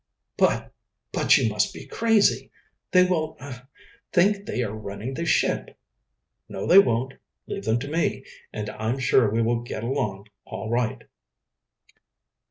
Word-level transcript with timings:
"But 0.35 0.73
but 1.11 1.37
you 1.37 1.47
must 1.47 1.75
be 1.75 1.85
crazy. 1.85 2.49
They 2.89 3.05
will 3.05 3.37
er 3.39 3.67
think 4.11 4.47
they 4.47 4.63
are 4.63 4.73
running 4.75 5.13
the 5.13 5.25
ship!" 5.27 5.77
"No, 6.49 6.65
they 6.65 6.79
won't. 6.79 7.13
Leave 7.45 7.65
them 7.65 7.77
to 7.81 7.87
me, 7.87 8.25
and 8.51 8.67
I'm 8.71 8.97
sure 8.97 9.29
we 9.29 9.43
will 9.43 9.61
get 9.61 9.83
along 9.83 10.25
all 10.43 10.71
right. 10.71 11.03